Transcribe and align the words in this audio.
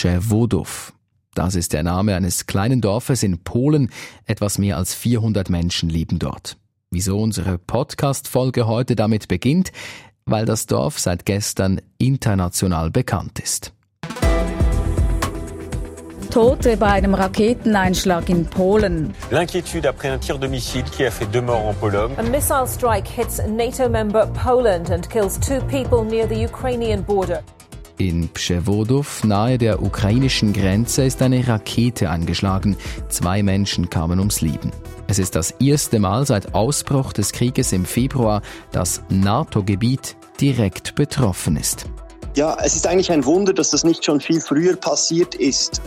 Przewodów. 0.00 0.94
Das 1.34 1.54
ist 1.54 1.74
der 1.74 1.82
Name 1.82 2.16
eines 2.16 2.46
kleinen 2.46 2.80
Dorfes 2.80 3.22
in 3.22 3.36
Polen. 3.44 3.90
Etwas 4.24 4.56
mehr 4.56 4.78
als 4.78 4.94
400 4.94 5.50
Menschen 5.50 5.90
leben 5.90 6.18
dort. 6.18 6.56
Wieso 6.90 7.20
unsere 7.20 7.58
Podcast-Folge 7.58 8.66
heute 8.66 8.96
damit 8.96 9.28
beginnt? 9.28 9.72
Weil 10.24 10.46
das 10.46 10.64
Dorf 10.64 10.98
seit 10.98 11.26
gestern 11.26 11.82
international 11.98 12.90
bekannt 12.90 13.40
ist. 13.40 13.74
Tote 16.30 16.78
bei 16.78 16.86
einem 16.86 17.12
Raketeneinschlag 17.12 18.30
in 18.30 18.46
Polen. 18.46 19.12
L'inquiétude 19.30 19.86
après 19.86 20.08
un 20.08 20.18
tir 20.18 20.38
de 20.38 20.48
missile 20.48 20.84
qui 20.96 21.04
a 21.04 21.10
fait 21.10 21.30
deux 21.30 21.42
morts 21.42 21.66
en 21.66 21.74
Pologne. 21.74 22.14
A 22.16 22.22
missile 22.22 22.66
strike 22.66 23.06
hits 23.06 23.38
NATO 23.46 23.90
member 23.90 24.26
Poland 24.32 24.90
and 24.90 25.02
kills 25.10 25.38
two 25.38 25.60
people 25.66 26.02
near 26.04 26.26
the 26.26 26.42
Ukrainian 26.42 27.02
border. 27.02 27.42
In 28.00 28.30
Przewodów, 28.32 29.24
nahe 29.24 29.58
der 29.58 29.82
ukrainischen 29.82 30.54
Grenze, 30.54 31.04
ist 31.04 31.20
eine 31.20 31.46
Rakete 31.46 32.08
eingeschlagen. 32.08 32.78
Zwei 33.10 33.42
Menschen 33.42 33.90
kamen 33.90 34.18
ums 34.18 34.40
Leben. 34.40 34.72
Es 35.06 35.18
ist 35.18 35.36
das 35.36 35.50
erste 35.60 35.98
Mal 35.98 36.24
seit 36.24 36.54
Ausbruch 36.54 37.12
des 37.12 37.30
Krieges 37.32 37.72
im 37.72 37.84
Februar, 37.84 38.40
dass 38.72 39.02
NATO-Gebiet 39.10 40.16
direkt 40.40 40.94
betroffen 40.94 41.58
ist. 41.58 41.84
Ja, 42.36 42.56
es 42.64 42.74
ist 42.74 42.86
eigentlich 42.86 43.12
ein 43.12 43.26
Wunder, 43.26 43.52
dass 43.52 43.68
das 43.68 43.84
nicht 43.84 44.02
schon 44.02 44.22
viel 44.22 44.40
früher 44.40 44.76
passiert 44.76 45.34
ist. 45.34 45.82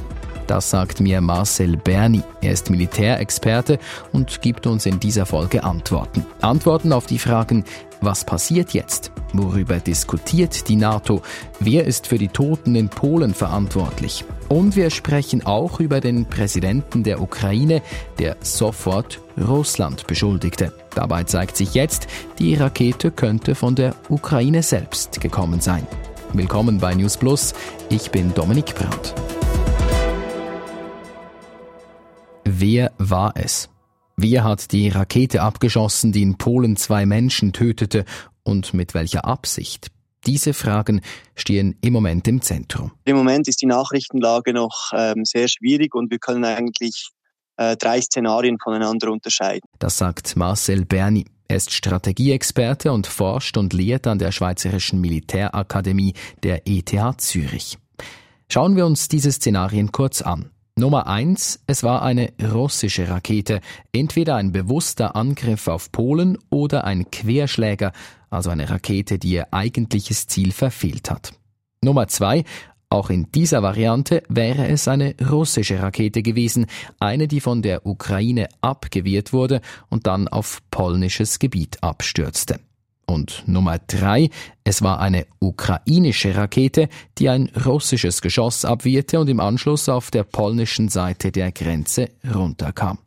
Das 0.53 0.70
sagt 0.70 0.99
mir 0.99 1.20
Marcel 1.20 1.77
Berni. 1.77 2.21
Er 2.41 2.52
ist 2.52 2.70
Militärexperte 2.70 3.80
und 4.11 4.44
gibt 4.44 4.67
uns 4.67 4.85
in 4.85 4.99
dieser 4.99 5.25
Folge 5.25 5.63
Antworten. 5.63 6.27
Antworten 6.41 6.94
auf 6.94 7.07
die 7.07 7.17
Fragen, 7.17 7.63
was 8.02 8.23
passiert 8.23 8.71
jetzt? 8.71 9.11
Worüber 9.34 9.80
diskutiert 9.80 10.70
die 10.70 10.75
NATO? 10.75 11.23
Wer 11.59 11.85
ist 11.85 12.05
für 12.05 12.20
die 12.20 12.27
Toten 12.27 12.75
in 12.75 12.88
Polen 12.88 13.34
verantwortlich? 13.34 14.25
Und 14.47 14.75
wir 14.75 14.91
sprechen 14.91 15.44
auch 15.44 15.80
über 15.80 16.02
den 16.02 16.27
Präsidenten 16.27 17.02
der 17.02 17.20
Ukraine, 17.20 17.81
der 18.20 18.38
sofort 18.42 19.22
Russland 19.36 20.05
beschuldigte. 20.05 20.72
Dabei 20.94 21.23
zeigt 21.23 21.58
sich 21.58 21.73
jetzt, 21.73 22.05
die 22.38 22.53
Rakete 22.53 23.09
könnte 23.09 23.55
von 23.55 23.73
der 23.73 23.95
Ukraine 24.08 24.61
selbst 24.61 25.20
gekommen 25.20 25.61
sein. 25.61 25.88
Willkommen 26.33 26.77
bei 26.77 26.94
News 26.94 27.17
Plus. 27.17 27.55
Ich 27.89 28.11
bin 28.11 28.36
Dominik 28.36 28.75
Brandt. 28.75 29.16
Wer 32.55 32.91
war 32.99 33.33
es? 33.35 33.67
Wer 34.15 34.43
hat 34.43 34.71
die 34.73 34.89
Rakete 34.89 35.41
abgeschossen, 35.41 36.11
die 36.11 36.21
in 36.21 36.37
Polen 36.37 36.75
zwei 36.75 37.07
Menschen 37.07 37.51
tötete 37.51 38.05
und 38.43 38.75
mit 38.75 38.93
welcher 38.93 39.25
Absicht? 39.25 39.87
Diese 40.27 40.53
Fragen 40.53 41.01
stehen 41.33 41.75
im 41.81 41.93
Moment 41.93 42.27
im 42.27 42.43
Zentrum. 42.43 42.91
Im 43.05 43.15
Moment 43.15 43.47
ist 43.47 43.63
die 43.63 43.65
Nachrichtenlage 43.65 44.53
noch 44.53 44.91
ähm, 44.95 45.25
sehr 45.25 45.47
schwierig 45.47 45.95
und 45.95 46.11
wir 46.11 46.19
können 46.19 46.45
eigentlich 46.45 47.09
äh, 47.57 47.75
drei 47.75 47.99
Szenarien 47.99 48.57
voneinander 48.63 49.11
unterscheiden. 49.11 49.67
Das 49.79 49.97
sagt 49.97 50.35
Marcel 50.35 50.85
Berni. 50.85 51.25
Er 51.47 51.57
ist 51.57 51.73
Strategieexperte 51.73 52.91
und 52.91 53.07
forscht 53.07 53.57
und 53.57 53.73
lehrt 53.73 54.05
an 54.05 54.19
der 54.19 54.31
Schweizerischen 54.31 55.01
Militärakademie 55.01 56.13
der 56.43 56.67
ETH 56.67 56.93
Zürich. 57.17 57.79
Schauen 58.47 58.75
wir 58.75 58.85
uns 58.85 59.07
diese 59.07 59.31
Szenarien 59.31 59.91
kurz 59.91 60.21
an. 60.21 60.51
Nummer 60.75 61.05
eins: 61.05 61.59
Es 61.67 61.83
war 61.83 62.02
eine 62.02 62.33
russische 62.41 63.07
Rakete, 63.07 63.61
entweder 63.91 64.35
ein 64.35 64.52
bewusster 64.52 65.15
Angriff 65.15 65.67
auf 65.67 65.91
Polen 65.91 66.38
oder 66.49 66.83
ein 66.83 67.11
Querschläger, 67.11 67.91
also 68.31 68.49
eine 68.49 68.69
Rakete, 68.69 69.19
die 69.19 69.33
ihr 69.33 69.53
eigentliches 69.53 70.25
Ziel 70.25 70.52
verfehlt 70.52 71.11
hat. 71.11 71.33
Nummer 71.83 72.07
zwei: 72.07 72.43
Auch 72.89 73.11
in 73.11 73.31
dieser 73.31 73.61
Variante 73.61 74.23
wäre 74.30 74.67
es 74.67 74.88
eine 74.88 75.13
russische 75.30 75.80
Rakete 75.80 76.23
gewesen, 76.23 76.65
eine, 76.99 77.27
die 77.27 77.39
von 77.39 77.61
der 77.61 77.85
Ukraine 77.85 78.49
abgewehrt 78.61 79.31
wurde 79.31 79.61
und 79.89 80.08
dann 80.08 80.27
auf 80.27 80.59
polnisches 80.71 81.37
Gebiet 81.37 81.83
abstürzte. 81.83 82.59
Und 83.13 83.43
Nummer 83.45 83.77
drei, 83.77 84.31
es 84.63 84.81
war 84.81 84.99
eine 84.99 85.27
ukrainische 85.39 86.35
Rakete, 86.35 86.89
die 87.19 87.29
ein 87.29 87.51
russisches 87.63 88.23
Geschoss 88.23 88.65
abwehrte 88.65 89.19
und 89.19 89.29
im 89.29 89.39
Anschluss 89.39 89.87
auf 89.87 90.09
der 90.09 90.23
polnischen 90.23 90.89
Seite 90.89 91.31
der 91.31 91.51
Grenze 91.51 92.09
runterkam. 92.33 92.97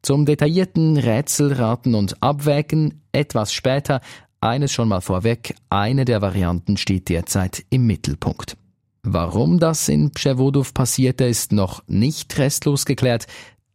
Zum 0.00 0.24
detaillierten 0.24 0.96
Rätselraten 0.96 1.94
und 1.94 2.22
Abwägen 2.22 3.02
etwas 3.12 3.52
später, 3.52 4.00
eines 4.40 4.72
schon 4.72 4.88
mal 4.88 5.02
vorweg, 5.02 5.54
eine 5.68 6.06
der 6.06 6.22
Varianten 6.22 6.78
steht 6.78 7.10
derzeit 7.10 7.62
im 7.68 7.86
Mittelpunkt. 7.86 8.56
Warum 9.02 9.58
das 9.58 9.86
in 9.90 10.12
Przewodów 10.12 10.72
passierte, 10.72 11.26
ist 11.26 11.52
noch 11.52 11.82
nicht 11.88 12.38
restlos 12.38 12.86
geklärt. 12.86 13.26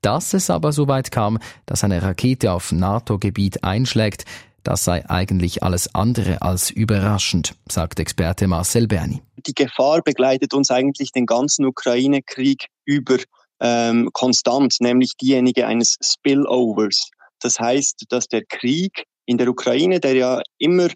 Dass 0.02 0.34
es 0.34 0.50
aber 0.50 0.72
so 0.72 0.88
weit 0.88 1.12
kam, 1.12 1.38
dass 1.68 1.84
eine 1.84 2.02
Rakete 2.02 2.52
auf 2.52 2.72
NATO-Gebiet 2.72 3.64
einschlägt, 3.64 4.26
das 4.64 4.84
sei 4.84 5.08
eigentlich 5.10 5.64
alles 5.64 5.94
andere 5.96 6.42
als 6.42 6.70
überraschend, 6.70 7.56
sagt 7.68 8.00
Experte 8.00 8.48
Marcel 8.48 8.88
Berni. 8.88 9.22
Die 9.48 9.54
Gefahr 9.54 10.02
begleitet 10.02 10.54
uns 10.54 10.70
eigentlich 10.70 11.12
den 11.12 11.26
ganzen 11.26 11.66
Ukraine-Krieg 11.66 12.68
über 12.86 13.18
ähm, 13.60 14.10
konstant, 14.14 14.76
nämlich 14.80 15.14
diejenige 15.20 15.68
eines 15.68 15.96
Spillovers. 16.04 17.10
Das 17.40 17.60
heißt, 17.60 18.06
dass 18.10 18.28
der 18.28 18.44
Krieg 18.48 19.06
in 19.26 19.38
der 19.38 19.48
Ukraine, 19.48 20.00
der 20.00 20.16
ja 20.16 20.42
immer 20.58 20.90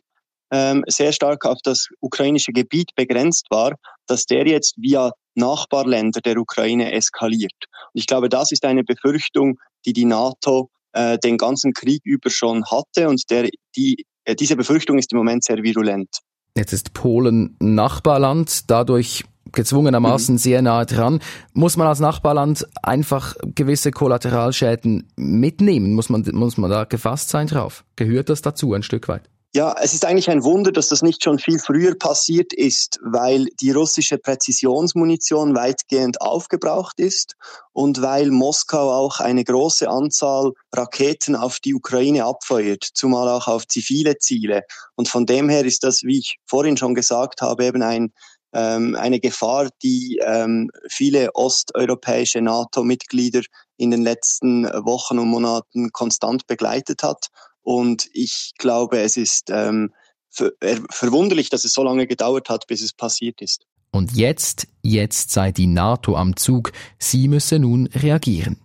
ähm, 0.52 0.84
sehr 0.88 1.12
stark 1.12 1.46
auf 1.46 1.58
das 1.64 1.88
ukrainische 2.02 2.52
Gebiet 2.52 2.92
begrenzt 2.96 3.48
war, 3.50 3.74
dass 4.08 4.26
der 4.26 4.46
jetzt 4.46 4.76
via 4.78 5.12
Nachbarländer 5.36 6.22
der 6.22 6.38
Ukraine 6.38 6.92
eskaliert. 6.92 7.66
Und 7.94 8.00
ich 8.00 8.08
glaube, 8.08 8.30
das 8.30 8.52
ist 8.52 8.64
eine 8.64 8.84
Befürchtung, 8.84 9.58
die 9.86 9.94
die 9.94 10.06
NATO 10.06 10.70
äh, 10.96 11.18
den 11.20 11.38
ganzen 11.38 11.74
Krieg 11.74 12.02
über 12.04 12.30
schon 12.30 12.64
hatte 12.66 13.08
und 13.10 13.30
der, 13.30 13.50
die, 13.76 14.06
äh, 14.24 14.36
diese 14.36 14.56
Befürchtung 14.56 14.98
ist 14.98 15.12
im 15.12 15.18
Moment 15.18 15.44
sehr 15.44 15.62
virulent. 15.62 16.10
Jetzt 16.58 16.72
ist 16.72 16.94
Polen 16.94 17.56
Nachbarland, 17.60 18.72
dadurch 18.72 19.26
gezwungenermaßen 19.52 20.36
mhm. 20.36 20.40
sehr 20.40 20.62
nahe 20.62 20.86
dran. 20.86 21.20
Muss 21.54 21.78
man 21.78 21.88
als 21.88 22.00
Nachbarland 22.00 22.66
einfach 22.82 23.36
gewisse 23.44 23.92
Kollateralschäden 23.92 25.12
mitnehmen? 25.18 25.94
Muss 25.94 26.10
man, 26.10 26.26
muss 26.34 26.58
man 26.58 26.72
da 26.72 26.86
gefasst 26.86 27.30
sein 27.30 27.48
drauf? 27.48 27.84
Gehört 27.96 28.30
das 28.30 28.42
dazu 28.42 28.74
ein 28.74 28.84
Stück 28.84 29.08
weit? 29.08 29.30
Ja, 29.56 29.74
es 29.82 29.94
ist 29.94 30.04
eigentlich 30.04 30.30
ein 30.30 30.44
Wunder, 30.44 30.74
dass 30.74 30.90
das 30.90 31.02
nicht 31.02 31.24
schon 31.24 31.40
viel 31.40 31.60
früher 31.60 31.98
passiert 31.98 32.52
ist, 32.52 33.00
weil 33.02 33.46
die 33.62 33.72
russische 33.72 34.18
Präzisionsmunition 34.18 35.56
weitgehend 35.56 36.20
aufgebraucht 36.20 37.00
ist 37.00 37.38
und 37.72 38.02
weil 38.02 38.32
Moskau 38.32 38.92
auch 38.92 39.22
eine 39.22 39.46
große 39.46 39.90
Anzahl 39.90 40.52
Raketen 40.74 41.38
auf 41.38 41.62
die 41.62 41.74
Ukraine 41.74 42.26
abfeuert, 42.26 42.84
zumal 42.96 43.30
auch 43.30 43.48
auf 43.48 43.66
zivile 43.66 44.18
Ziele. 44.18 44.64
Und 44.96 45.08
von 45.08 45.26
dem 45.26 45.48
her 45.48 45.64
ist 45.64 45.86
das, 45.86 46.04
wie 46.04 46.20
ich 46.20 46.36
vorhin 46.46 46.76
schon 46.76 46.94
gesagt 46.94 47.42
habe, 47.42 47.64
eben 47.64 47.82
ein, 47.82 48.12
ähm, 48.52 48.94
eine 49.00 49.22
Gefahr, 49.22 49.70
die 49.82 50.20
ähm, 50.22 50.70
viele 50.90 51.34
osteuropäische 51.34 52.42
NATO-Mitglieder 52.42 53.44
in 53.78 53.92
den 53.92 54.04
letzten 54.04 54.66
Wochen 54.66 55.18
und 55.18 55.30
Monaten 55.30 55.94
konstant 55.94 56.46
begleitet 56.46 57.04
hat 57.04 57.30
und 57.66 58.10
ich 58.14 58.54
glaube, 58.60 59.00
es 59.00 59.18
ist 59.18 59.50
ähm, 59.50 59.92
ver 60.30 60.52
äh, 60.62 60.78
verwunderlich, 60.92 61.50
dass 61.50 61.66
es 61.66 61.74
so 61.74 61.84
lange 61.84 62.06
gedauert 62.06 62.48
hat, 62.48 62.68
bis 62.68 62.82
es 62.82 62.94
passiert 62.94 63.42
ist. 63.42 63.66
Und 63.92 64.16
jetzt, 64.16 64.68
jetzt 64.84 65.32
sei 65.32 65.52
die 65.52 65.68
NATO 65.68 66.16
am 66.16 66.36
Zug. 66.38 66.72
Sie 67.00 67.28
müsse 67.28 67.58
nun 67.58 67.88
reagieren. 67.88 68.58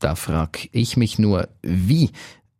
Da 0.00 0.16
frag 0.16 0.68
ich 0.72 0.96
mich 0.96 1.18
nur, 1.18 1.48
wie? 1.62 2.10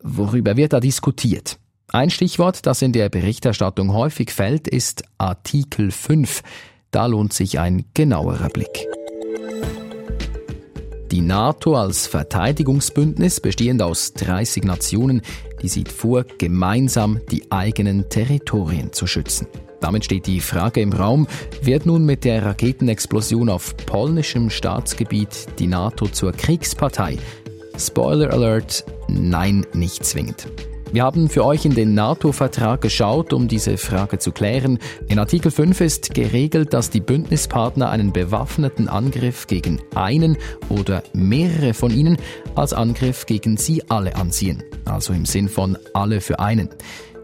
Worüber 0.01 0.55
wird 0.55 0.71
da 0.71 0.79
diskutiert? 0.79 1.59
Ein 1.89 2.11
Stichwort, 2.11 2.65
das 2.65 2.81
in 2.81 2.93
der 2.93 3.09
Berichterstattung 3.09 3.91
häufig 3.91 4.31
fällt, 4.31 4.67
ist 4.67 5.03
Artikel 5.17 5.91
5. 5.91 6.43
Da 6.91 7.07
lohnt 7.07 7.33
sich 7.33 7.59
ein 7.59 7.85
genauerer 7.93 8.49
Blick. 8.49 8.87
Die 11.11 11.21
NATO 11.21 11.75
als 11.75 12.05
Verteidigungsbündnis, 12.05 13.39
bestehend 13.39 13.81
aus 13.81 14.13
30 14.13 14.63
Nationen, 14.63 15.23
die 15.61 15.67
sieht 15.67 15.91
vor, 15.91 16.23
gemeinsam 16.37 17.19
die 17.31 17.51
eigenen 17.51 18.09
Territorien 18.09 18.93
zu 18.93 19.07
schützen. 19.07 19.47
Damit 19.79 20.05
steht 20.05 20.27
die 20.27 20.39
Frage 20.39 20.81
im 20.81 20.93
Raum, 20.93 21.27
wird 21.63 21.87
nun 21.87 22.05
mit 22.05 22.25
der 22.25 22.45
Raketenexplosion 22.45 23.49
auf 23.49 23.75
polnischem 23.87 24.51
Staatsgebiet 24.51 25.47
die 25.57 25.67
NATO 25.67 26.07
zur 26.07 26.31
Kriegspartei? 26.31 27.17
Spoiler 27.75 28.31
Alert, 28.31 28.85
nein, 29.07 29.65
nicht 29.73 30.05
zwingend. 30.05 30.47
Wir 30.91 31.03
haben 31.03 31.29
für 31.29 31.45
euch 31.45 31.65
in 31.65 31.75
den 31.75 31.93
NATO-Vertrag 31.93 32.81
geschaut, 32.81 33.31
um 33.31 33.47
diese 33.47 33.77
Frage 33.77 34.17
zu 34.17 34.31
klären. 34.31 34.79
In 35.07 35.19
Artikel 35.19 35.51
5 35.51 35.81
ist 35.81 36.15
geregelt, 36.15 36.73
dass 36.73 36.89
die 36.89 36.99
Bündnispartner 36.99 37.91
einen 37.91 38.11
bewaffneten 38.11 38.89
Angriff 38.89 39.45
gegen 39.45 39.79
einen 39.93 40.35
oder 40.67 41.03
mehrere 41.13 41.75
von 41.75 41.91
ihnen 41.91 42.17
als 42.55 42.73
Angriff 42.73 43.27
gegen 43.27 43.55
sie 43.55 43.87
alle 43.89 44.15
ansehen. 44.15 44.63
Also 44.85 45.13
im 45.13 45.27
Sinn 45.27 45.47
von 45.47 45.77
alle 45.93 46.21
für 46.21 46.39
einen. 46.39 46.69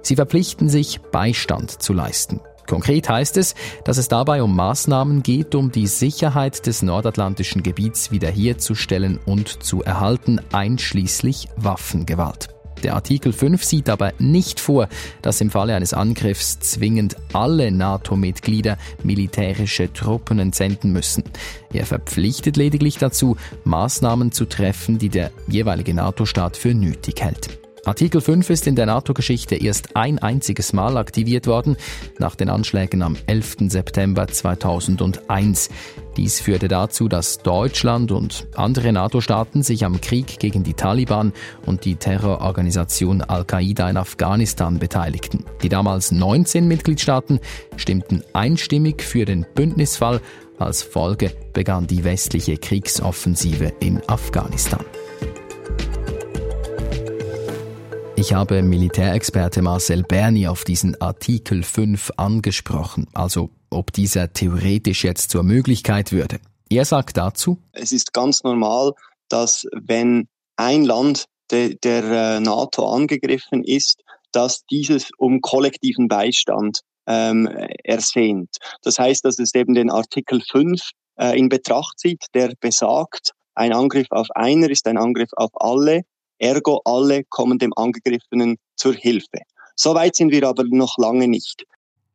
Sie 0.04 0.16
verpflichten 0.16 0.70
sich, 0.70 1.02
Beistand 1.02 1.82
zu 1.82 1.94
leisten. 1.94 2.42
Konkret 2.68 3.10
heißt 3.10 3.38
es, 3.38 3.56
dass 3.84 3.98
es 3.98 4.08
dabei 4.08 4.44
um 4.44 4.56
Maßnahmen 4.56 5.24
geht, 5.24 5.56
um 5.56 5.72
die 5.72 5.88
Sicherheit 5.88 6.68
des 6.68 6.84
nordatlantischen 6.84 7.64
Gebiets 7.64 8.12
wiederherzustellen 8.12 9.20
und 9.26 9.64
zu 9.64 9.82
erhalten, 9.82 10.40
einschließlich 10.52 11.48
Waffengewalt. 11.58 12.55
Der 12.84 12.96
Artikel 12.96 13.34
5 13.34 13.64
sieht 13.64 13.90
aber 13.90 14.14
nicht 14.20 14.60
vor, 14.60 14.90
dass 15.22 15.42
im 15.42 15.50
Falle 15.50 15.76
eines 15.76 15.94
Angriffs 15.94 16.60
zwingend 16.60 17.16
alle 17.34 17.72
NATO-Mitglieder 17.72 18.78
militärische 19.04 19.92
Truppen 19.92 20.40
entsenden 20.40 20.92
müssen. 20.92 21.24
Er 21.74 21.86
verpflichtet 21.86 22.58
lediglich 22.58 22.98
dazu, 22.98 23.38
Maßnahmen 23.64 24.32
zu 24.32 24.46
treffen, 24.46 24.98
die 24.98 25.10
der 25.10 25.32
jeweilige 25.48 25.94
NATO-Staat 25.94 26.58
für 26.58 26.74
nötig 26.74 27.22
hält. 27.22 27.65
Artikel 27.86 28.20
5 28.20 28.50
ist 28.50 28.66
in 28.66 28.76
der 28.76 28.88
NATO-Geschichte 28.88 29.56
erst 29.56 29.96
ein 29.96 30.18
einziges 30.18 30.74
Mal 30.74 30.98
aktiviert 30.98 31.46
worden, 31.46 31.78
nach 32.18 32.36
den 32.36 32.50
Anschlägen 32.50 33.04
am 33.04 33.16
11. 33.28 33.58
September 33.68 34.28
2001. 34.28 35.70
Dies 36.18 36.40
führte 36.42 36.68
dazu, 36.68 37.08
dass 37.08 37.38
Deutschland 37.38 38.12
und 38.12 38.48
andere 38.56 38.92
NATO-Staaten 38.92 39.62
sich 39.62 39.86
am 39.86 40.02
Krieg 40.02 40.40
gegen 40.40 40.64
die 40.64 40.74
Taliban 40.74 41.32
und 41.68 41.86
die 41.86 41.96
Terrororganisation 41.96 43.22
Al-Qaida 43.22 43.88
in 43.88 43.98
Afghanistan 43.98 44.80
beteiligten. 44.80 45.46
Die 45.62 45.70
damals 45.70 46.12
19 46.12 46.68
Mitgliedstaaten 46.68 47.40
stimmten 47.78 48.24
einstimmig 48.34 49.04
für 49.04 49.26
den 49.26 49.46
Bündnisfall. 49.54 50.22
Als 50.58 50.82
Folge 50.82 51.34
begann 51.54 51.86
die 51.86 52.04
westliche 52.04 52.58
Kriegsoffensive 52.58 53.74
in 53.80 54.02
Afghanistan. 54.08 54.84
Ich 58.18 58.34
habe 58.34 58.62
Militärexperte 58.64 59.62
Marcel 59.62 60.04
Berni 60.04 60.48
auf 60.48 60.64
diesen 60.64 61.00
Artikel 61.02 61.64
5 61.64 62.14
angesprochen, 62.16 63.08
also 63.14 63.50
ob 63.70 63.92
dieser 63.92 64.32
theoretisch 64.32 65.04
jetzt 65.04 65.32
zur 65.32 65.44
Möglichkeit 65.44 66.14
würde. 66.14 66.40
Er 66.70 66.86
sagt 66.86 67.18
dazu, 67.18 67.60
es 67.74 67.92
ist 67.92 68.14
ganz 68.14 68.44
normal, 68.44 68.94
dass 69.28 69.68
wenn 69.74 70.30
ein 70.56 70.86
Land 70.86 71.26
de, 71.52 71.78
der 71.84 72.04
äh, 72.04 72.40
NATO 72.40 72.88
angegriffen 72.88 73.66
ist, 73.66 74.02
dass 74.32 74.64
dieses 74.72 75.10
um 75.18 75.42
kollektiven 75.42 76.08
Beistand 76.08 76.80
ähm, 77.08 77.48
ersehnt. 77.84 78.58
Das 78.82 78.98
heißt, 78.98 79.26
dass 79.26 79.40
es 79.40 79.54
eben 79.54 79.74
den 79.74 79.92
Artikel 79.92 80.42
5 80.42 80.82
äh, 81.18 81.38
in 81.38 81.50
Betracht 81.50 82.00
zieht, 82.00 82.26
der 82.34 82.54
besagt, 82.62 83.32
ein 83.56 83.74
Angriff 83.74 84.08
auf 84.10 84.28
einer 84.32 84.70
ist 84.70 84.88
ein 84.88 84.98
Angriff 84.98 85.30
auf 85.36 85.52
alle 85.54 86.04
Ergo 86.38 86.82
alle 86.86 87.24
kommen 87.24 87.60
dem 87.60 87.74
Angegriffenen 87.76 88.58
zur 88.76 88.94
Hilfe. 88.94 89.40
So 89.76 89.94
weit 89.94 90.16
sind 90.16 90.32
wir 90.32 90.48
aber 90.48 90.64
noch 90.70 90.98
lange 90.98 91.28
nicht. 91.28 91.66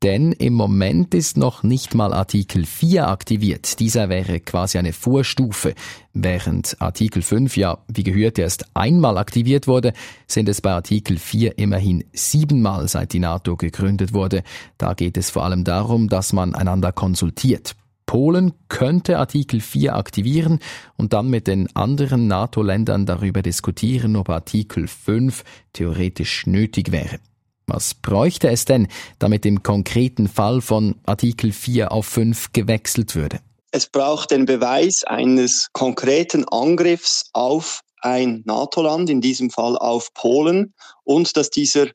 Denn 0.03 0.33
im 0.33 0.55
Moment 0.55 1.15
ist 1.15 1.37
noch 1.37 1.63
nicht 1.63 1.95
mal 1.95 2.15
Artikel 2.15 2.65
4 2.65 3.09
aktiviert. 3.09 3.79
Dieser 3.81 4.09
wäre 4.09 4.41
quasi 4.41 4.79
eine 4.79 4.95
Vorstufe. 4.95 5.75
Während 6.15 6.81
Artikel 6.81 7.21
5 7.21 7.59
ja, 7.59 7.77
wie 7.87 8.03
gehört, 8.03 8.39
erst 8.39 8.65
einmal 8.75 9.19
aktiviert 9.19 9.67
wurde, 9.67 9.93
sind 10.27 10.49
es 10.49 10.63
bei 10.63 10.71
Artikel 10.71 11.19
4 11.19 11.59
immerhin 11.59 12.05
siebenmal 12.15 12.89
seit 12.89 13.13
die 13.13 13.19
NATO 13.19 13.59
gegründet 13.59 14.15
wurde. 14.15 14.43
Da 14.79 14.95
geht 14.95 15.19
es 15.19 15.29
vor 15.29 15.45
allem 15.45 15.65
darum, 15.65 16.09
dass 16.09 16.33
man 16.33 16.55
einander 16.55 16.93
konsultiert. 16.93 17.77
Polen 18.11 18.55
könnte 18.67 19.19
Artikel 19.19 19.61
4 19.61 19.95
aktivieren 19.95 20.59
und 20.97 21.13
dann 21.13 21.29
mit 21.29 21.47
den 21.47 21.69
anderen 21.77 22.27
NATO-Ländern 22.27 23.07
darüber 23.07 23.41
diskutieren, 23.41 24.17
ob 24.17 24.31
Artikel 24.31 24.89
5 24.89 25.45
theoretisch 25.73 26.45
nötig 26.45 26.91
wäre. 26.91 27.21
Was 27.69 27.95
bräuchte 27.95 28.51
es 28.51 28.65
denn, 28.65 28.89
damit 29.21 29.47
im 29.47 29.63
konkreten 29.63 30.27
Fall 30.27 30.61
von 30.61 30.97
Artikel 31.07 31.53
4 31.53 31.93
auf 31.93 32.05
5 32.07 32.51
gewechselt 32.53 33.15
würde? 33.15 33.39
Es 33.71 33.87
braucht 33.87 34.33
den 34.33 34.45
Beweis 34.45 35.05
eines 35.05 35.69
konkreten 35.73 36.45
Angriffs 36.49 37.31
auf 37.33 37.83
ein 38.01 38.43
NATO-Land, 38.45 39.09
in 39.09 39.21
diesem 39.21 39.51
Fall 39.51 39.79
auf 39.79 40.13
Polen, 40.15 40.75
und 41.05 41.37
dass 41.37 41.49
dieser 41.49 41.87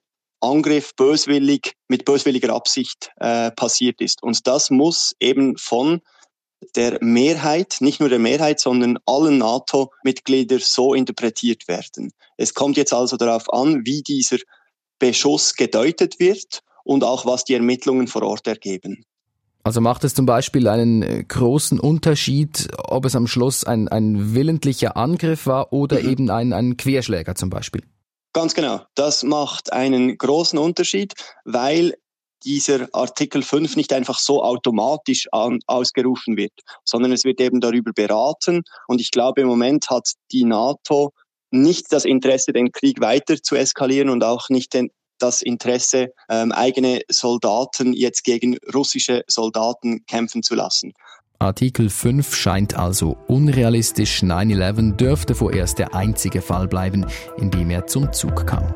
Angriff 0.45 0.95
böswillig 0.95 1.73
mit 1.87 2.05
böswilliger 2.05 2.53
Absicht 2.53 3.11
äh, 3.17 3.51
passiert 3.51 4.01
ist. 4.01 4.23
Und 4.23 4.47
das 4.47 4.69
muss 4.69 5.13
eben 5.19 5.57
von 5.57 6.01
der 6.75 6.97
Mehrheit, 7.01 7.77
nicht 7.79 7.99
nur 7.99 8.09
der 8.09 8.19
Mehrheit, 8.19 8.59
sondern 8.59 8.97
allen 9.05 9.37
NATO-Mitgliedern 9.37 10.59
so 10.61 10.93
interpretiert 10.93 11.67
werden. 11.67 12.11
Es 12.37 12.53
kommt 12.53 12.77
jetzt 12.77 12.93
also 12.93 13.17
darauf 13.17 13.51
an, 13.53 13.85
wie 13.85 14.01
dieser 14.01 14.37
Beschuss 14.99 15.55
gedeutet 15.55 16.19
wird 16.19 16.61
und 16.83 17.03
auch 17.03 17.25
was 17.25 17.43
die 17.43 17.53
Ermittlungen 17.53 18.07
vor 18.07 18.23
Ort 18.23 18.47
ergeben. 18.47 19.03
Also 19.63 19.81
macht 19.81 20.03
es 20.03 20.13
zum 20.13 20.27
Beispiel 20.27 20.67
einen 20.67 21.01
äh, 21.01 21.23
großen 21.23 21.79
Unterschied, 21.79 22.67
ob 22.77 23.05
es 23.05 23.15
am 23.15 23.25
Schluss 23.25 23.63
ein, 23.63 23.87
ein 23.87 24.35
willentlicher 24.35 24.95
Angriff 24.95 25.47
war 25.47 25.73
oder 25.73 26.01
mhm. 26.01 26.09
eben 26.09 26.29
ein, 26.29 26.53
ein 26.53 26.77
Querschläger 26.77 27.33
zum 27.33 27.49
Beispiel? 27.49 27.81
Ganz 28.35 28.53
genau. 28.53 28.81
Das 28.95 29.23
macht 29.23 29.71
einen 29.71 30.17
großen 30.17 30.59
Unterschied, 30.59 31.13
weil 31.45 31.93
dieser 32.43 32.89
Artikel 32.91 33.41
5 33.41 33.77
nicht 33.77 33.93
einfach 33.93 34.19
so 34.19 34.43
automatisch 34.43 35.29
an, 35.31 35.59
ausgerufen 35.67 36.35
wird, 36.35 36.51
sondern 36.83 37.13
es 37.13 37.23
wird 37.23 37.39
eben 37.39 37.61
darüber 37.61 37.93
beraten. 37.93 38.63
Und 38.89 38.99
ich 38.99 39.11
glaube, 39.11 39.39
im 39.39 39.47
Moment 39.47 39.89
hat 39.89 40.09
die 40.33 40.43
NATO 40.43 41.13
nicht 41.49 41.85
das 41.93 42.03
Interesse, 42.03 42.51
den 42.51 42.73
Krieg 42.73 42.99
weiter 42.99 43.41
zu 43.41 43.55
eskalieren 43.55 44.09
und 44.09 44.21
auch 44.21 44.49
nicht 44.49 44.73
den, 44.73 44.91
das 45.17 45.41
Interesse, 45.41 46.09
ähm, 46.29 46.51
eigene 46.51 47.03
Soldaten 47.07 47.93
jetzt 47.93 48.25
gegen 48.25 48.57
russische 48.73 49.23
Soldaten 49.27 50.05
kämpfen 50.07 50.43
zu 50.43 50.55
lassen. 50.55 50.91
Artikel 51.39 51.89
5 51.89 52.33
scheint 52.33 52.75
also 52.75 53.17
unrealistisch. 53.27 54.23
9-11 54.23 54.95
dürfte 54.95 55.35
vorerst 55.35 55.79
der 55.79 55.93
einzige 55.93 56.41
Fall 56.41 56.67
bleiben, 56.67 57.05
in 57.37 57.51
dem 57.51 57.69
er 57.69 57.87
zum 57.87 58.13
Zug 58.13 58.47
kam. 58.47 58.73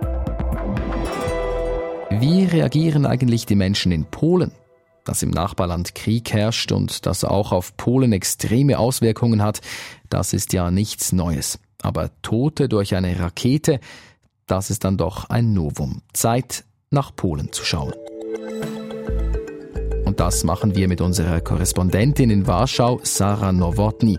Wie 2.12 2.44
reagieren 2.44 3.06
eigentlich 3.06 3.46
die 3.46 3.56
Menschen 3.56 3.92
in 3.92 4.06
Polen? 4.06 4.52
Dass 5.06 5.24
im 5.24 5.30
Nachbarland 5.30 5.96
Krieg 5.96 6.34
herrscht 6.34 6.72
und 6.72 7.06
das 7.06 7.24
auch 7.24 7.52
auf 7.52 7.78
Polen 7.78 8.12
extreme 8.12 8.78
Auswirkungen 8.78 9.42
hat, 9.42 9.62
das 10.10 10.34
ist 10.34 10.54
ja 10.54 10.70
nichts 10.70 11.14
Neues. 11.14 11.60
Aber 11.82 12.12
Tote 12.22 12.68
durch 12.68 12.94
eine 12.94 13.20
Rakete, 13.20 13.80
das 14.48 14.70
ist 14.70 14.84
dann 14.84 14.98
doch 14.98 15.30
ein 15.30 15.54
Novum. 15.54 16.02
Zeit, 16.14 16.66
nach 16.92 17.16
Polen 17.16 17.54
zu 17.54 17.64
schauen. 17.64 17.94
Das 20.20 20.44
machen 20.44 20.76
wir 20.76 20.90
mit 20.90 21.00
unserer 21.00 21.40
Korrespondentin 21.40 22.30
in 22.30 22.46
Warschau, 22.46 23.00
Sarah 23.04 23.54
Nowotny. 23.54 24.18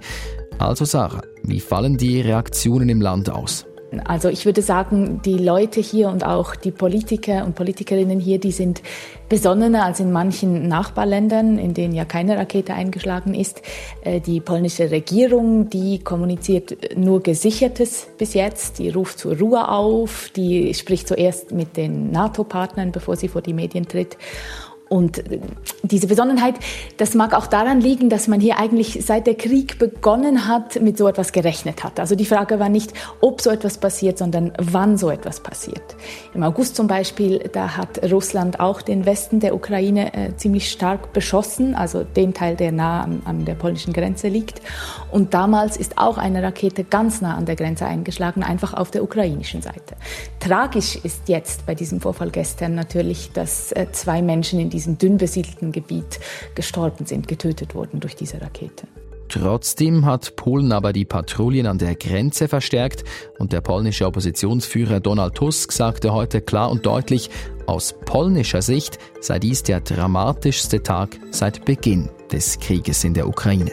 Also 0.57 0.87
Sarah, 0.87 1.21
wie 1.43 1.61
fallen 1.61 1.99
die 1.99 2.23
Reaktionen 2.23 2.89
im 2.89 3.03
Land 3.03 3.29
aus? 3.29 3.67
Also 4.07 4.31
ich 4.31 4.47
würde 4.47 4.63
sagen, 4.63 5.21
die 5.27 5.37
Leute 5.37 5.81
hier 5.81 6.09
und 6.09 6.25
auch 6.25 6.57
die 6.57 6.71
Politiker 6.71 7.45
und 7.45 7.55
Politikerinnen 7.55 8.19
hier, 8.19 8.41
die 8.41 8.53
sind 8.53 8.81
besonnener 9.29 9.85
als 9.85 10.01
in 10.01 10.11
manchen 10.11 10.69
Nachbarländern, 10.69 11.59
in 11.59 11.75
denen 11.75 11.95
ja 11.95 12.07
keine 12.07 12.39
Rakete 12.39 12.73
eingeschlagen 12.73 13.35
ist. 13.35 13.61
Äh, 14.01 14.21
die 14.21 14.41
polnische 14.41 14.91
Regierung, 14.91 15.69
die 15.69 15.99
kommuniziert 15.99 16.97
nur 16.97 17.23
Gesichertes 17.23 18.09
bis 18.17 18.33
jetzt. 18.33 18.79
Die 18.79 18.89
ruft 18.89 19.19
zur 19.19 19.37
Ruhe 19.37 19.69
auf, 19.69 20.31
die 20.35 20.73
spricht 20.73 21.09
zuerst 21.09 21.53
mit 21.53 21.77
den 21.77 22.11
NATO-Partnern, 22.11 22.91
bevor 22.91 23.17
sie 23.17 23.29
vor 23.29 23.43
die 23.43 23.53
Medien 23.53 23.87
tritt. 23.87 24.17
Und 24.91 25.23
diese 25.85 26.09
Besonnenheit, 26.09 26.57
das 26.97 27.15
mag 27.15 27.33
auch 27.33 27.47
daran 27.47 27.81
liegen, 27.81 28.09
dass 28.09 28.27
man 28.27 28.41
hier 28.41 28.59
eigentlich 28.59 29.07
seit 29.07 29.29
der 29.29 29.37
Krieg 29.37 29.79
begonnen 29.79 30.49
hat, 30.49 30.83
mit 30.83 30.99
so 30.99 31.07
etwas 31.07 31.31
gerechnet 31.31 31.85
hat. 31.85 32.01
Also 32.01 32.17
die 32.17 32.25
Frage 32.25 32.59
war 32.59 32.69
nicht, 32.69 32.93
ob 33.21 33.41
so 33.41 33.51
etwas 33.51 33.79
passiert, 33.79 34.19
sondern 34.19 34.53
wann 34.59 34.99
so 34.99 35.09
etwas 35.09 35.39
passiert. 35.45 35.95
Im 36.35 36.43
August 36.43 36.75
zum 36.75 36.89
Beispiel, 36.89 37.39
da 37.53 37.77
hat 37.77 38.11
Russland 38.11 38.59
auch 38.59 38.83
den 38.83 39.07
Westen 39.07 39.39
der 39.39 39.55
Ukraine 39.55 40.13
äh, 40.13 40.37
ziemlich 40.37 40.69
stark 40.69 41.13
beschossen, 41.13 41.77
also 41.77 42.03
den 42.03 42.35
Teil, 42.35 42.57
der 42.57 42.73
nah 42.73 43.05
an, 43.05 43.23
an 43.27 43.45
der 43.45 43.55
polnischen 43.55 43.93
Grenze 43.93 44.27
liegt. 44.27 44.61
Und 45.11 45.35
damals 45.35 45.77
ist 45.77 45.99
auch 45.99 46.19
eine 46.19 46.43
Rakete 46.43 46.85
ganz 46.85 47.21
nah 47.21 47.37
an 47.37 47.47
der 47.47 47.57
Grenze 47.57 47.87
eingeschlagen, 47.87 48.43
einfach 48.43 48.75
auf 48.75 48.91
der 48.91 49.03
ukrainischen 49.03 49.63
Seite. 49.63 49.97
Tragisch 50.39 50.97
ist 50.97 51.29
jetzt 51.29 51.67
bei 51.67 51.75
diesem 51.75 52.01
Vorfall 52.01 52.31
gestern 52.31 52.75
natürlich, 52.75 53.33
dass 53.33 53.73
äh, 53.73 53.87
zwei 53.93 54.23
Menschen 54.23 54.61
in 54.61 54.71
diesem 54.71 54.99
dünn 54.99 55.17
besiedelten 55.17 55.73
Gebiet 55.73 56.21
gestorben 56.55 57.07
sind, 57.07 57.29
getötet 57.29 57.75
wurden 57.75 58.01
durch 58.01 58.17
diese 58.17 58.41
Rakete. 58.41 58.87
Trotzdem 59.31 60.07
hat 60.07 60.35
Polen 60.35 60.73
aber 60.73 60.93
die 60.93 61.05
Patrouillen 61.05 61.69
an 61.69 61.79
der 61.79 61.95
Grenze 61.95 62.49
verstärkt 62.49 63.05
und 63.39 63.53
der 63.53 63.61
polnische 63.61 64.05
Oppositionsführer 64.07 64.99
Donald 64.99 65.37
Tusk 65.37 65.71
sagte 65.71 66.13
heute 66.13 66.41
klar 66.41 66.69
und 66.69 66.85
deutlich, 66.85 67.31
aus 67.67 67.95
polnischer 68.05 68.61
Sicht 68.61 68.99
sei 69.21 69.39
dies 69.39 69.63
der 69.63 69.81
dramatischste 69.81 70.83
Tag 70.83 71.17
seit 71.31 71.65
Beginn 71.65 72.09
des 72.33 72.59
Krieges 72.59 73.05
in 73.05 73.15
der 73.15 73.29
Ukraine. 73.29 73.71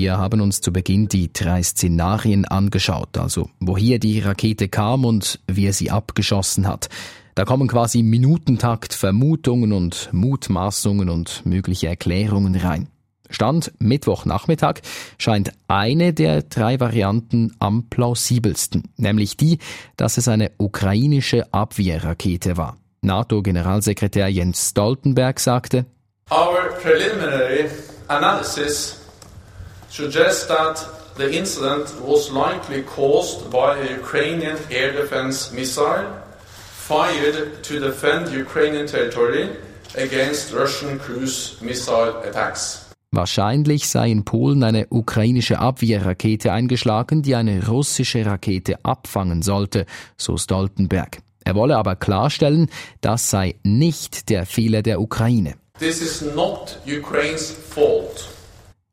Wir 0.00 0.16
haben 0.16 0.40
uns 0.40 0.62
zu 0.62 0.72
Beginn 0.72 1.08
die 1.08 1.30
drei 1.30 1.62
Szenarien 1.62 2.46
angeschaut, 2.46 3.18
also 3.18 3.50
woher 3.60 3.98
die 3.98 4.20
Rakete 4.20 4.70
kam 4.70 5.04
und 5.04 5.40
wer 5.46 5.74
sie 5.74 5.90
abgeschossen 5.90 6.66
hat. 6.66 6.88
Da 7.34 7.44
kommen 7.44 7.68
quasi 7.68 8.02
Minutentakt 8.02 8.94
Vermutungen 8.94 9.74
und 9.74 10.08
Mutmaßungen 10.10 11.10
und 11.10 11.44
mögliche 11.44 11.88
Erklärungen 11.88 12.56
rein. 12.56 12.88
Stand 13.28 13.72
Mittwochnachmittag 13.78 14.80
scheint 15.18 15.52
eine 15.68 16.14
der 16.14 16.44
drei 16.44 16.80
Varianten 16.80 17.52
am 17.58 17.90
plausibelsten, 17.90 18.84
nämlich 18.96 19.36
die, 19.36 19.58
dass 19.98 20.16
es 20.16 20.28
eine 20.28 20.52
ukrainische 20.56 21.52
Abwehrrakete 21.52 22.56
war. 22.56 22.78
NATO-Generalsekretär 23.02 24.28
Jens 24.28 24.70
Stoltenberg 24.70 25.38
sagte, 25.38 25.84
Our 26.30 26.70
preliminary 26.80 27.68
analysis 28.08 28.99
suggests 29.90 30.46
that 30.46 30.86
the 31.16 31.30
incident 31.36 31.92
was 32.00 32.30
likely 32.30 32.82
caused 32.82 33.50
by 33.50 33.76
a 33.76 33.90
Ukrainian 33.98 34.56
air 34.70 34.92
defense 34.92 35.52
missile 35.52 36.06
fired 36.88 37.62
to 37.62 37.78
defend 37.78 38.32
Ukrainian 38.32 38.86
territory 38.86 39.50
against 39.96 40.52
Russian 40.52 40.98
cruise 40.98 41.56
missile 41.60 42.14
attacks. 42.28 42.86
Wahrscheinlich 43.12 43.88
sei 43.88 44.08
in 44.10 44.24
Polen 44.24 44.62
eine 44.62 44.86
ukrainische 44.90 45.58
Abwehrrakete 45.58 46.52
eingeschlagen, 46.52 47.22
die 47.22 47.34
eine 47.34 47.66
russische 47.66 48.24
Rakete 48.24 48.76
abfangen 48.84 49.42
sollte, 49.42 49.84
so 50.16 50.36
Stoltenberg. 50.36 51.18
Er 51.44 51.56
wolle 51.56 51.76
aber 51.76 51.96
klarstellen, 51.96 52.70
das 53.00 53.28
sei 53.28 53.56
nicht 53.64 54.30
der 54.30 54.46
Fehler 54.46 54.82
der 54.82 55.00
Ukraine. 55.00 55.54
This 55.80 56.00
is 56.00 56.22
not 56.36 56.78
Ukraine's 56.86 57.50
fault. 57.50 58.28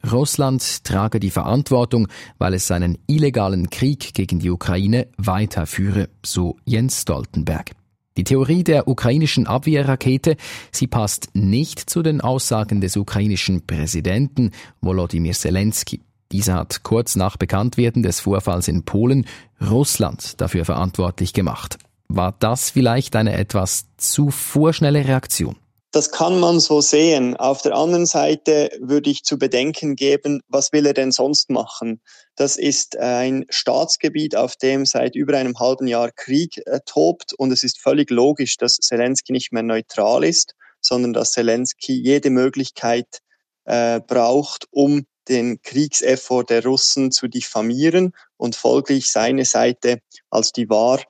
Russland 0.10 0.84
trage 0.84 1.20
die 1.20 1.32
Verantwortung, 1.32 2.08
weil 2.38 2.54
es 2.54 2.68
seinen 2.68 2.98
illegalen 3.08 3.70
Krieg 3.70 4.14
gegen 4.14 4.40
die 4.40 4.52
Ukraine 4.52 5.08
weiterführe, 5.18 6.10
so 6.24 6.58
Jens 6.66 7.02
Stoltenberg. 7.02 7.72
Die 8.18 8.24
Theorie 8.24 8.64
der 8.64 8.88
ukrainischen 8.88 9.46
Abwehrrakete, 9.46 10.38
sie 10.72 10.88
passt 10.88 11.30
nicht 11.34 11.88
zu 11.88 12.02
den 12.02 12.20
Aussagen 12.20 12.82
des 12.82 12.98
ukrainischen 12.98 13.66
Präsidenten 13.68 14.52
Volodymyr 14.82 15.34
Zelensky. 15.34 16.02
Dieser 16.32 16.56
hat 16.56 16.84
kurz 16.84 17.16
nach 17.16 17.38
Bekanntwerden 17.38 18.04
des 18.04 18.20
Vorfalls 18.20 18.68
in 18.68 18.84
Polen 18.84 19.28
Russland 19.62 20.42
dafür 20.42 20.66
verantwortlich 20.66 21.34
gemacht. 21.34 21.78
War 22.10 22.34
das 22.40 22.72
vielleicht 22.72 23.16
eine 23.16 23.34
etwas 23.34 23.86
zu 23.98 24.32
vorschnelle 24.32 25.06
Reaktion? 25.08 25.56
Das 25.92 26.12
kann 26.12 26.40
man 26.40 26.60
so 26.60 26.82
sehen. 26.82 27.38
Auf 27.38 27.62
der 27.62 27.74
anderen 27.74 28.06
Seite 28.06 28.70
würde 28.82 29.10
ich 29.10 29.24
zu 29.24 29.38
bedenken 29.38 29.96
geben, 29.96 30.42
was 30.50 30.74
will 30.74 30.86
er 30.86 30.94
denn 30.94 31.14
sonst 31.14 31.50
machen? 31.50 32.02
Das 32.36 32.58
ist 32.58 32.98
ein 32.98 33.46
Staatsgebiet, 33.50 34.36
auf 34.36 34.58
dem 34.58 34.86
seit 34.86 35.16
über 35.16 35.38
einem 35.38 35.58
halben 35.60 35.88
Jahr 35.88 36.12
Krieg 36.12 36.62
äh, 36.66 36.82
tobt 36.86 37.34
und 37.34 37.52
es 37.52 37.64
ist 37.64 37.80
völlig 37.80 38.12
logisch, 38.12 38.58
dass 38.58 38.76
Zelensky 38.76 39.32
nicht 39.32 39.54
mehr 39.54 39.64
neutral 39.64 40.26
ist, 40.26 40.56
sondern 40.82 41.14
dass 41.14 41.32
Zelensky 41.32 41.94
jede 41.94 42.32
Möglichkeit 42.32 43.20
äh, 43.64 44.02
braucht, 44.02 44.66
um 44.72 45.06
den 45.30 45.62
Kriegseffort 45.62 46.50
der 46.50 46.64
Russen 46.64 47.12
zu 47.12 47.28
diffamieren 47.28 48.14
und 48.36 48.56
folglich 48.56 49.10
seine 49.10 49.46
Seite 49.46 50.00
als 50.30 50.52
die 50.52 50.70
wahr 50.70 51.02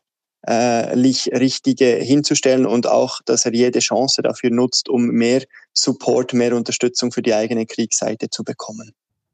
richtige 0.47 1.85
hinzustellen 1.85 2.65
und 2.65 2.87
auch, 2.87 3.19
dass 3.25 3.45
er 3.45 3.53
jede 3.53 3.79
Chance 3.79 4.21
dafür 4.21 4.49
nutzt, 4.49 4.89
um 4.89 5.07
mehr 5.07 5.43
Support, 5.73 6.33
mehr 6.33 6.55
Unterstützung 6.55 7.11
für 7.11 7.21
die 7.21 7.33
eigene 7.33 7.65
Kriegsseite 7.65 8.29
zu 8.29 8.43
bekommen. 8.43 8.93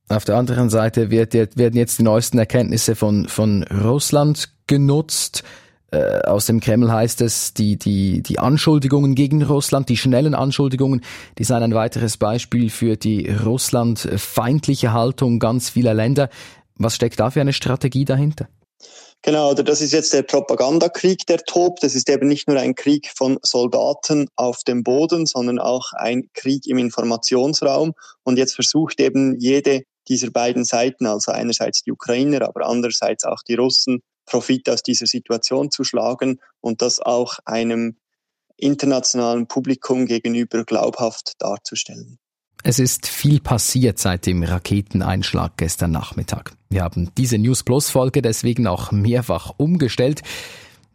Auf 0.10 0.26
der 0.26 0.36
anderen 0.36 0.70
Seite 0.70 1.12
wird, 1.12 1.34
werden 1.34 1.78
jetzt 1.78 2.00
die 2.00 2.04
neuesten 2.04 2.38
Erkenntnisse 2.38 2.96
von, 2.96 3.28
von 3.28 3.64
Russland 3.64 4.50
genutzt. 4.68 5.44
Äh, 5.92 6.22
aus 6.24 6.48
dem 6.48 6.60
Kreml 6.60 6.92
heißt 6.92 7.22
es, 7.22 7.54
die, 7.54 7.78
die, 7.78 8.22
die 8.22 8.40
Anschuldigungen 8.40 9.16
gegen 9.16 9.44
Russland, 9.44 9.90
die 9.90 9.98
schnellen 9.98 10.34
Anschuldigungen, 10.36 11.02
die 11.38 11.44
seien 11.44 11.64
ein 11.64 11.74
weiteres 11.74 12.18
Beispiel 12.18 12.70
für 12.70 12.98
die 12.98 13.30
russlandfeindliche 13.30 14.92
Haltung 14.94 15.40
ganz 15.40 15.70
vieler 15.70 15.94
Länder. 15.94 16.30
Was 16.76 16.96
steckt 16.96 17.20
da 17.20 17.30
für 17.30 17.42
eine 17.42 17.54
Strategie 17.54 18.06
dahinter? 18.06 18.48
Genau, 19.26 19.52
oder 19.52 19.64
das 19.64 19.80
ist 19.80 19.94
jetzt 19.94 20.12
der 20.12 20.24
Propagandakrieg, 20.24 21.26
der 21.28 21.38
tobt. 21.38 21.82
Das 21.82 21.96
ist 21.96 22.10
eben 22.10 22.28
nicht 22.28 22.50
nur 22.50 22.60
ein 22.60 22.76
Krieg 22.76 23.10
von 23.16 23.40
Soldaten 23.42 24.28
auf 24.36 24.66
dem 24.66 24.84
Boden, 24.84 25.26
sondern 25.26 25.60
auch 25.60 25.94
ein 25.94 26.30
Krieg 26.34 26.68
im 26.68 26.78
Informationsraum. 26.78 27.94
Und 28.24 28.38
jetzt 28.38 28.54
versucht 28.54 29.00
eben 29.00 29.40
jede 29.40 29.84
dieser 30.10 30.30
beiden 30.30 30.66
Seiten, 30.66 31.06
also 31.06 31.32
einerseits 31.32 31.84
die 31.84 31.94
Ukrainer, 31.94 32.42
aber 32.42 32.68
andererseits 32.68 33.24
auch 33.24 33.42
die 33.48 33.56
Russen, 33.56 34.02
Profit 34.26 34.70
aus 34.70 34.84
dieser 34.84 35.06
Situation 35.06 35.72
zu 35.72 35.86
schlagen 35.86 36.42
und 36.60 36.82
das 36.82 37.00
auch 37.00 37.40
einem 37.46 37.96
internationalen 38.58 39.48
Publikum 39.48 40.06
gegenüber 40.06 40.66
glaubhaft 40.66 41.34
darzustellen. 41.40 42.20
Es 42.66 42.80
ist 42.80 43.08
viel 43.08 43.42
passiert 43.42 44.00
seit 44.00 44.26
dem 44.26 44.42
Raketeneinschlag 44.42 45.58
gestern 45.58 45.92
Nachmittag. 45.92 46.54
Wir 46.70 46.84
haben 46.84 47.12
diese 47.18 47.38
News 47.38 47.64
Plus 47.64 47.90
Folge 47.90 48.22
deswegen 48.22 48.68
auch 48.68 48.94
mehrfach 48.94 49.52
umgestellt. 49.58 50.22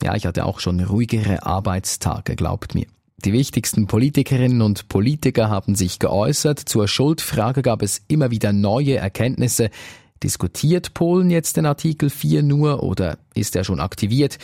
Ja, 0.02 0.16
ich 0.16 0.24
hatte 0.24 0.46
auch 0.46 0.60
schon 0.60 0.80
ruhigere 0.80 1.44
Arbeitstage, 1.44 2.36
glaubt 2.36 2.74
mir. 2.74 2.86
Die 3.18 3.34
wichtigsten 3.34 3.86
Politikerinnen 3.86 4.62
und 4.62 4.88
Politiker 4.88 5.50
haben 5.50 5.74
sich 5.74 5.98
geäußert. 5.98 6.58
Zur 6.58 6.88
Schuldfrage 6.88 7.60
gab 7.60 7.82
es 7.82 8.00
immer 8.08 8.30
wieder 8.30 8.54
neue 8.54 8.96
Erkenntnisse. 8.96 9.68
Diskutiert 10.22 10.94
Polen 10.94 11.28
jetzt 11.28 11.58
den 11.58 11.66
Artikel 11.66 12.08
4 12.08 12.44
nur 12.44 12.82
oder 12.82 13.18
ist 13.34 13.56
er 13.56 13.64
schon 13.64 13.80
aktiviert? 13.80 14.38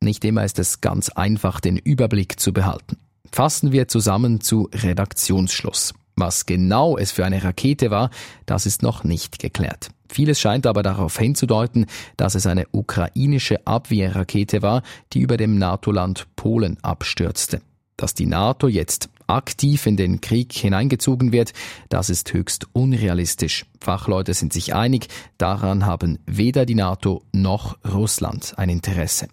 Nicht 0.00 0.24
immer 0.24 0.44
ist 0.44 0.58
es 0.58 0.80
ganz 0.80 1.10
einfach, 1.10 1.60
den 1.60 1.76
Überblick 1.76 2.40
zu 2.40 2.52
behalten. 2.52 2.96
Fassen 3.30 3.70
wir 3.70 3.86
zusammen 3.86 4.40
zu 4.40 4.68
Redaktionsschluss. 4.72 5.94
Was 6.16 6.46
genau 6.46 6.96
es 6.96 7.12
für 7.12 7.26
eine 7.26 7.44
Rakete 7.44 7.90
war, 7.90 8.10
das 8.46 8.64
ist 8.64 8.82
noch 8.82 9.04
nicht 9.04 9.38
geklärt. 9.38 9.90
Vieles 10.08 10.40
scheint 10.40 10.66
aber 10.66 10.82
darauf 10.82 11.18
hinzudeuten, 11.18 11.86
dass 12.16 12.34
es 12.34 12.46
eine 12.46 12.66
ukrainische 12.72 13.66
Abwehrrakete 13.66 14.62
war, 14.62 14.82
die 15.12 15.20
über 15.20 15.36
dem 15.36 15.58
NATO-Land 15.58 16.26
Polen 16.36 16.78
abstürzte. 16.82 17.60
Dass 17.98 18.14
die 18.14 18.26
NATO 18.26 18.68
jetzt 18.68 19.10
aktiv 19.26 19.86
in 19.86 19.96
den 19.96 20.20
Krieg 20.20 20.52
hineingezogen 20.52 21.32
wird, 21.32 21.52
das 21.88 22.08
ist 22.08 22.32
höchst 22.32 22.66
unrealistisch. 22.72 23.66
Fachleute 23.80 24.32
sind 24.32 24.52
sich 24.52 24.74
einig, 24.74 25.08
daran 25.36 25.84
haben 25.84 26.18
weder 26.26 26.64
die 26.64 26.74
NATO 26.74 27.22
noch 27.32 27.76
Russland 27.84 28.54
ein 28.56 28.68
Interesse. 28.68 29.28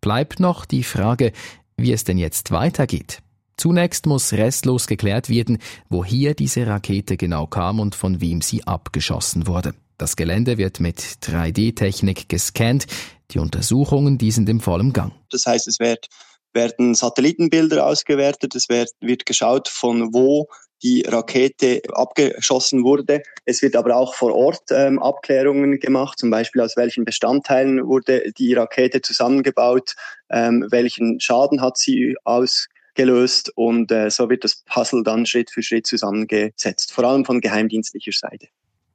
Bleibt 0.00 0.40
noch 0.40 0.64
die 0.64 0.82
Frage, 0.82 1.32
wie 1.76 1.92
es 1.92 2.04
denn 2.04 2.18
jetzt 2.18 2.52
weitergeht. 2.52 3.22
Zunächst 3.62 4.06
muss 4.06 4.32
restlos 4.32 4.88
geklärt 4.88 5.28
werden, 5.28 5.58
woher 5.88 6.34
diese 6.34 6.66
Rakete 6.66 7.16
genau 7.16 7.46
kam 7.46 7.78
und 7.78 7.94
von 7.94 8.20
wem 8.20 8.40
sie 8.40 8.64
abgeschossen 8.66 9.46
wurde. 9.46 9.72
Das 9.98 10.16
Gelände 10.16 10.58
wird 10.58 10.80
mit 10.80 10.98
3D-Technik 10.98 12.28
gescannt. 12.28 12.86
Die 13.30 13.38
Untersuchungen, 13.38 14.18
die 14.18 14.32
sind 14.32 14.48
im 14.48 14.58
vollen 14.58 14.92
Gang. 14.92 15.12
Das 15.30 15.46
heißt, 15.46 15.68
es 15.68 15.78
wird, 15.78 16.08
werden 16.52 16.96
Satellitenbilder 16.96 17.86
ausgewertet, 17.86 18.56
es 18.56 18.68
wird, 18.68 18.90
wird 19.00 19.26
geschaut, 19.26 19.68
von 19.68 20.12
wo 20.12 20.48
die 20.82 21.02
Rakete 21.02 21.82
abgeschossen 21.92 22.82
wurde. 22.82 23.22
Es 23.44 23.62
wird 23.62 23.76
aber 23.76 23.94
auch 23.94 24.14
vor 24.16 24.34
Ort 24.34 24.72
ähm, 24.72 24.98
Abklärungen 24.98 25.78
gemacht, 25.78 26.18
zum 26.18 26.30
Beispiel 26.30 26.62
aus 26.62 26.76
welchen 26.76 27.04
Bestandteilen 27.04 27.86
wurde 27.86 28.32
die 28.36 28.54
Rakete 28.54 29.02
zusammengebaut, 29.02 29.94
ähm, 30.30 30.66
welchen 30.68 31.20
Schaden 31.20 31.60
hat 31.60 31.78
sie 31.78 32.16
aus 32.24 32.66
gelöst 32.94 33.52
und 33.54 33.90
äh, 33.90 34.10
so 34.10 34.28
wird 34.28 34.44
das 34.44 34.62
Puzzle 34.64 35.02
dann 35.02 35.26
Schritt 35.26 35.50
für 35.50 35.62
Schritt 35.62 35.86
zusammengesetzt, 35.86 36.92
vor 36.92 37.04
allem 37.04 37.24
von 37.24 37.40
geheimdienstlicher 37.40 38.12
Seite. 38.12 38.48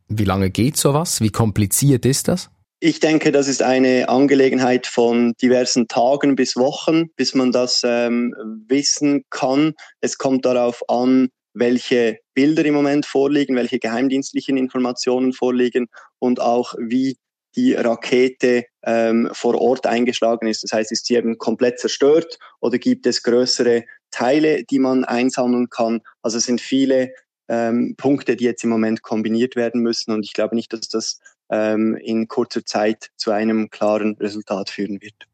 Wie 0.07 0.23
lange 0.23 0.49
geht 0.49 0.77
sowas? 0.77 1.21
Wie 1.21 1.31
kompliziert 1.31 2.05
ist 2.05 2.27
das? 2.27 2.49
Ich 2.79 2.99
denke, 2.99 3.31
das 3.31 3.47
ist 3.47 3.63
eine 3.63 4.07
Angelegenheit 4.07 4.85
von 4.85 5.33
diversen 5.41 5.87
Tagen 5.87 6.35
bis 6.35 6.55
Wochen, 6.55 7.09
bis 7.15 7.33
man 7.33 7.51
das 7.51 7.81
ähm, 7.83 8.35
wissen 8.67 9.23
kann. 9.31 9.73
Es 9.99 10.19
kommt 10.19 10.45
darauf 10.45 10.87
an, 10.87 11.29
welche 11.55 12.19
Bilder 12.35 12.63
im 12.65 12.75
Moment 12.75 13.07
vorliegen, 13.07 13.55
welche 13.55 13.79
geheimdienstlichen 13.79 14.57
Informationen 14.57 15.33
vorliegen 15.33 15.87
und 16.19 16.39
auch 16.39 16.75
wie 16.77 17.17
die 17.57 17.73
Rakete 17.73 18.65
ähm, 18.83 19.29
vor 19.33 19.59
Ort 19.59 19.85
eingeschlagen 19.87 20.47
ist. 20.47 20.63
Das 20.63 20.71
heißt, 20.71 20.91
ist 20.91 21.07
sie 21.07 21.15
eben 21.15 21.37
komplett 21.37 21.79
zerstört 21.79 22.37
oder 22.61 22.77
gibt 22.77 23.05
es 23.07 23.23
größere 23.23 23.83
Teile, 24.11 24.63
die 24.63 24.79
man 24.79 25.03
einsammeln 25.03 25.69
kann? 25.69 26.01
Also 26.21 26.37
es 26.37 26.45
sind 26.45 26.61
viele 26.61 27.11
ähm, 27.49 27.95
Punkte, 27.97 28.35
die 28.35 28.45
jetzt 28.45 28.63
im 28.63 28.69
Moment 28.69 29.01
kombiniert 29.01 29.55
werden 29.55 29.81
müssen 29.81 30.11
und 30.11 30.23
ich 30.23 30.33
glaube 30.33 30.55
nicht, 30.55 30.71
dass 30.71 30.87
das 30.87 31.19
ähm, 31.49 31.95
in 31.95 32.27
kurzer 32.27 32.63
Zeit 32.63 33.09
zu 33.17 33.31
einem 33.31 33.69
klaren 33.69 34.15
Resultat 34.17 34.69
führen 34.69 35.01
wird. 35.01 35.27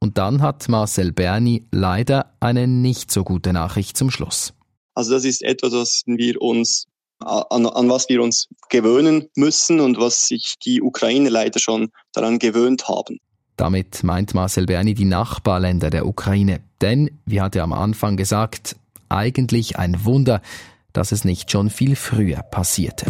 Und 0.00 0.18
dann 0.18 0.42
hat 0.42 0.68
Marcel 0.68 1.12
Berni 1.12 1.66
leider 1.72 2.36
eine 2.40 2.66
nicht 2.66 3.10
so 3.10 3.24
gute 3.24 3.52
Nachricht 3.52 3.96
zum 3.96 4.10
Schluss. 4.10 4.52
Also 4.94 5.12
das 5.12 5.24
ist 5.24 5.42
etwas, 5.42 5.72
was 5.72 6.02
wir 6.06 6.42
uns 6.42 6.87
an, 7.20 7.66
an 7.66 7.88
was 7.88 8.08
wir 8.08 8.22
uns 8.22 8.48
gewöhnen 8.68 9.28
müssen 9.34 9.80
und 9.80 9.98
was 9.98 10.26
sich 10.26 10.54
die 10.64 10.82
Ukrainer 10.82 11.30
leider 11.30 11.58
schon 11.58 11.90
daran 12.12 12.38
gewöhnt 12.38 12.88
haben. 12.88 13.18
Damit 13.56 14.04
meint 14.04 14.34
Marcel 14.34 14.66
Berni 14.66 14.94
die 14.94 15.04
Nachbarländer 15.04 15.90
der 15.90 16.06
Ukraine. 16.06 16.60
Denn, 16.80 17.10
wie 17.26 17.40
hat 17.40 17.56
er 17.56 17.64
am 17.64 17.72
Anfang 17.72 18.16
gesagt, 18.16 18.76
eigentlich 19.08 19.78
ein 19.78 20.04
Wunder, 20.04 20.42
dass 20.92 21.12
es 21.12 21.24
nicht 21.24 21.50
schon 21.50 21.70
viel 21.70 21.96
früher 21.96 22.42
passierte. 22.42 23.06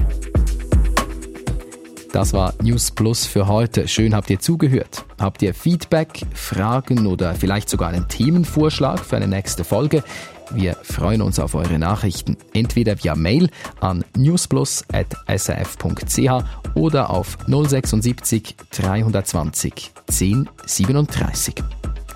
Das 2.13 2.33
war 2.33 2.55
News 2.63 2.91
Plus 2.91 3.27
für 3.27 3.49
heute. 3.49 3.87
Schön 3.87 4.15
habt 4.15 4.31
ihr 4.31 4.41
zugehört. 4.41 5.05
Habt 5.21 5.43
ihr 5.43 5.53
Feedback, 5.53 6.23
Fragen 6.33 7.07
oder 7.07 7.35
vielleicht 7.35 7.69
sogar 7.69 7.91
einen 7.91 8.09
Themenvorschlag 8.09 9.05
für 9.05 9.17
eine 9.17 9.29
nächste 9.29 9.63
Folge? 9.63 10.03
Wir 10.51 10.77
freuen 10.83 11.23
uns 11.23 11.39
auf 11.39 11.55
eure 11.55 11.79
Nachrichten, 11.79 12.37
entweder 12.55 13.03
via 13.03 13.15
Mail 13.15 13.49
an 13.81 14.05
newsplus.srf.ch 14.17 16.45
oder 16.75 17.11
auf 17.11 17.39
076 17.47 18.57
320 18.71 19.93
1037. 20.09 21.55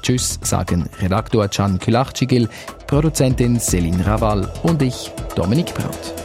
Tschüss, 0.02 0.38
sagen 0.42 0.88
Redaktor 1.00 1.48
Can 1.48 1.78
Kulachcigil, 1.78 2.48
Produzentin 2.86 3.60
Celine 3.60 4.04
Raval 4.04 4.50
und 4.62 4.82
ich, 4.82 5.10
Dominik 5.36 5.72
Braut. 5.74 6.21